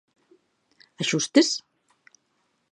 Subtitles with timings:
[1.01, 1.47] ¿Axustes?